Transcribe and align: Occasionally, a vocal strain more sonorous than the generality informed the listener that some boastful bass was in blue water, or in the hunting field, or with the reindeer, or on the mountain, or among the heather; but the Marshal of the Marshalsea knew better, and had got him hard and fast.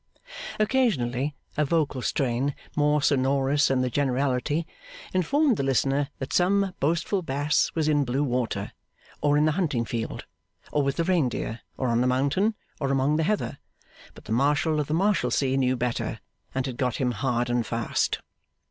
Occasionally, 0.59 1.35
a 1.57 1.63
vocal 1.63 2.01
strain 2.01 2.55
more 2.75 3.03
sonorous 3.03 3.67
than 3.67 3.81
the 3.81 3.89
generality 3.91 4.65
informed 5.13 5.57
the 5.57 5.63
listener 5.63 6.09
that 6.17 6.33
some 6.33 6.73
boastful 6.79 7.21
bass 7.21 7.69
was 7.75 7.87
in 7.87 8.03
blue 8.03 8.23
water, 8.23 8.71
or 9.21 9.37
in 9.37 9.45
the 9.45 9.51
hunting 9.51 9.85
field, 9.85 10.25
or 10.71 10.81
with 10.81 10.95
the 10.95 11.03
reindeer, 11.03 11.59
or 11.77 11.89
on 11.89 12.01
the 12.01 12.07
mountain, 12.07 12.55
or 12.79 12.91
among 12.91 13.17
the 13.17 13.23
heather; 13.29 13.59
but 14.15 14.25
the 14.25 14.31
Marshal 14.31 14.79
of 14.79 14.87
the 14.87 14.95
Marshalsea 14.95 15.55
knew 15.55 15.77
better, 15.77 16.19
and 16.55 16.65
had 16.65 16.77
got 16.77 16.95
him 16.95 17.11
hard 17.11 17.47
and 17.47 17.67
fast. 17.67 18.21